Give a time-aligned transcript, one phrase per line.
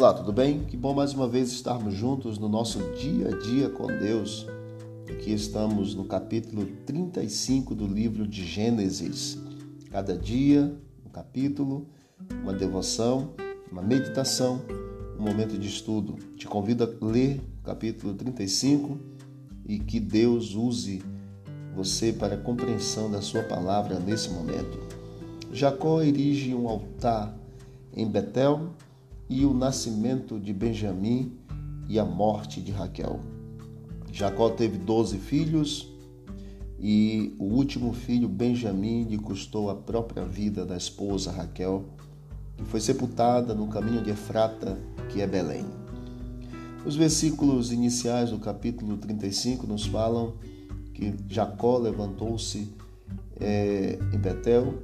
[0.00, 0.60] Olá, tudo bem?
[0.60, 4.46] Que bom mais uma vez estarmos juntos no nosso dia a dia com Deus.
[5.06, 9.36] Aqui estamos no capítulo 35 do livro de Gênesis.
[9.90, 10.74] Cada dia,
[11.04, 11.86] um capítulo,
[12.42, 13.34] uma devoção,
[13.70, 14.62] uma meditação,
[15.18, 16.14] um momento de estudo.
[16.34, 18.98] Te convido a ler o capítulo 35
[19.68, 21.02] e que Deus use
[21.76, 24.78] você para a compreensão da sua palavra nesse momento.
[25.52, 27.36] Jacó erige um altar
[27.94, 28.70] em Betel
[29.30, 31.38] e o nascimento de Benjamim
[31.88, 33.20] e a morte de Raquel.
[34.12, 35.88] Jacó teve doze filhos
[36.80, 41.84] e o último filho, Benjamim, lhe custou a própria vida da esposa Raquel,
[42.56, 44.76] que foi sepultada no caminho de Efrata,
[45.10, 45.64] que é Belém.
[46.84, 50.34] Os versículos iniciais do capítulo 35 nos falam
[50.92, 52.74] que Jacó levantou-se
[53.38, 54.82] é, em Betel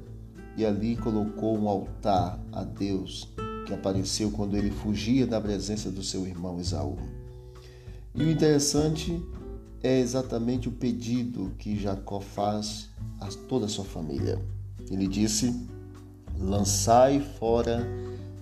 [0.56, 3.34] e ali colocou um altar a Deus
[3.66, 6.96] que apareceu quando ele fugia da presença do seu irmão Esaú.
[8.14, 9.20] E o interessante
[9.82, 12.88] é exatamente o pedido que Jacó faz
[13.20, 14.40] a toda a sua família.
[14.90, 15.54] Ele disse:
[16.38, 17.86] Lançai fora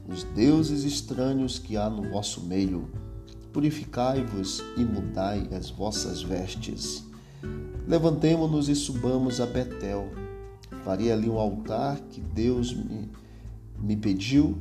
[0.07, 2.91] os deuses estranhos que há no vosso meio,
[3.53, 7.03] purificai-vos e mudai as vossas vestes.
[7.89, 10.09] Levantemo-nos e subamos a Betel.
[10.85, 13.11] Farei ali um altar que Deus me,
[13.79, 14.59] me pediu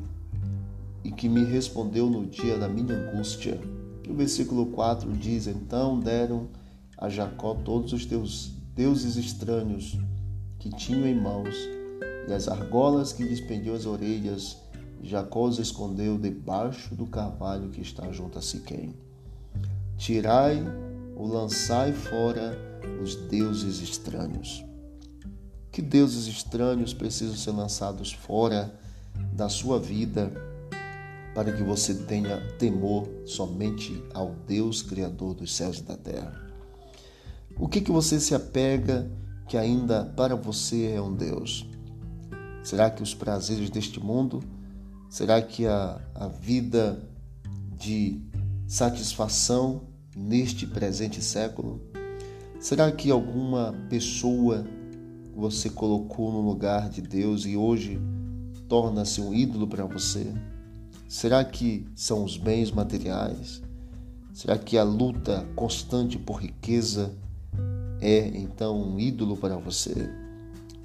[1.13, 3.59] que me respondeu no dia da minha angústia.
[4.07, 6.47] o versículo 4 diz: Então deram
[6.97, 9.97] a Jacó todos os teus deuses estranhos
[10.59, 11.55] que tinham em mãos,
[12.27, 14.57] e as argolas que lhes pendiam as orelhas,
[15.03, 18.95] Jacó os escondeu debaixo do carvalho que está junto a Siquém.
[19.97, 20.63] Tirai
[21.15, 22.57] ou lançai fora
[23.01, 24.63] os deuses estranhos.
[25.71, 28.73] Que deuses estranhos precisam ser lançados fora
[29.33, 30.31] da sua vida?
[31.33, 36.33] Para que você tenha temor somente ao Deus Criador dos céus e da terra.
[37.57, 39.09] O que, que você se apega
[39.47, 41.67] que ainda para você é um Deus?
[42.63, 44.43] Será que os prazeres deste mundo?
[45.09, 47.03] Será que a, a vida
[47.77, 48.21] de
[48.67, 49.83] satisfação
[50.15, 51.81] neste presente século?
[52.59, 54.65] Será que alguma pessoa
[55.35, 57.99] você colocou no lugar de Deus e hoje
[58.67, 60.33] torna-se um ídolo para você?
[61.13, 63.61] Será que são os bens materiais?
[64.33, 67.13] Será que a luta constante por riqueza
[68.01, 70.09] é então um ídolo para você?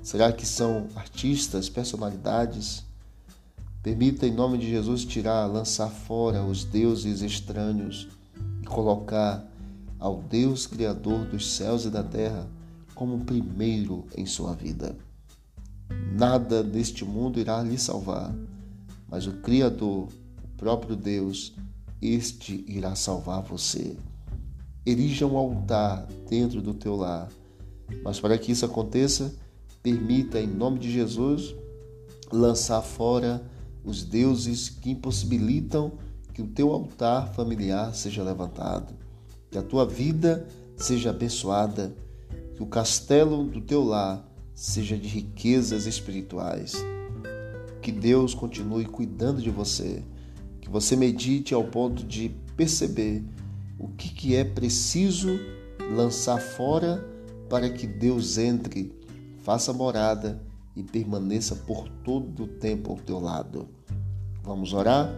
[0.03, 2.85] Será que são artistas, personalidades?
[3.83, 8.07] Permita em nome de Jesus tirar, lançar fora os deuses estranhos
[8.63, 9.43] e colocar
[9.99, 12.47] ao Deus Criador dos céus e da terra
[12.95, 14.95] como primeiro em sua vida.
[16.13, 18.35] Nada deste mundo irá lhe salvar
[19.09, 20.09] mas o Criador,
[20.45, 21.55] o próprio Deus,
[22.01, 23.97] este irá salvar você.
[24.85, 27.29] Erija um altar dentro do teu lar,
[28.03, 29.35] mas para que isso aconteça,
[29.83, 31.55] permita, em nome de Jesus,
[32.31, 33.43] lançar fora
[33.85, 35.93] os deuses que impossibilitam
[36.35, 38.95] que o teu altar familiar seja levantado,
[39.51, 41.95] que a tua vida seja abençoada,
[42.55, 44.25] que o castelo do teu lar
[44.55, 46.77] seja de riquezas espirituais
[47.89, 50.05] que Deus continue cuidando de você,
[50.61, 53.25] que você medite ao ponto de perceber
[53.79, 55.41] o que, que é preciso
[55.97, 57.03] lançar fora
[57.49, 58.93] para que Deus entre,
[59.39, 60.39] faça morada
[60.77, 63.67] e permaneça por todo o tempo ao teu lado.
[64.43, 65.11] Vamos orar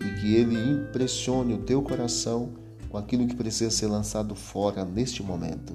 [0.00, 2.50] e que Ele impressione o teu coração
[2.88, 5.72] com aquilo que precisa ser lançado fora neste momento.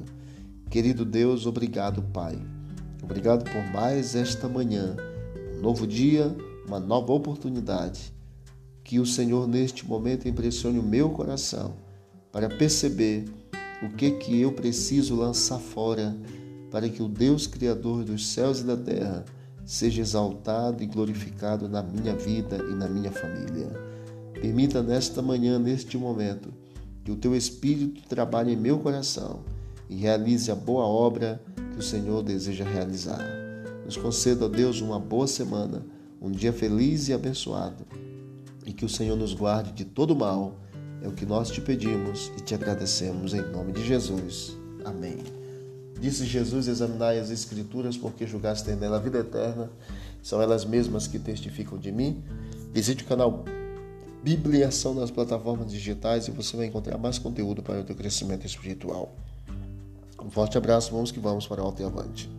[0.70, 2.38] Querido Deus, obrigado, Pai.
[3.02, 4.98] Obrigado por mais esta manhã
[5.62, 6.36] novo dia,
[6.68, 8.14] uma nova oportunidade.
[8.84, 11.74] Que o Senhor neste momento impressione o meu coração
[12.32, 13.26] para perceber
[13.84, 16.16] o que que eu preciso lançar fora
[16.72, 19.26] para que o Deus criador dos céus e da terra
[19.66, 23.68] seja exaltado e glorificado na minha vida e na minha família.
[24.34, 26.54] Permita nesta manhã, neste momento,
[27.04, 29.42] que o teu espírito trabalhe em meu coração
[29.90, 31.42] e realize a boa obra
[31.74, 33.47] que o Senhor deseja realizar.
[33.88, 35.82] Nos conceda, ó Deus, uma boa semana,
[36.22, 37.86] um dia feliz e abençoado.
[38.66, 40.60] E que o Senhor nos guarde de todo mal.
[41.02, 44.58] É o que nós te pedimos e te agradecemos em nome de Jesus.
[44.84, 45.20] Amém.
[46.02, 49.72] Disse Jesus: Examinai as Escrituras, porque julgaste nela a vida eterna.
[50.22, 52.22] São elas mesmas que testificam de mim.
[52.74, 53.46] Visite o canal
[54.22, 58.46] Bíblia Ação nas plataformas digitais e você vai encontrar mais conteúdo para o teu crescimento
[58.46, 59.16] espiritual.
[60.22, 62.30] Um forte abraço, vamos que vamos para o alto e avante.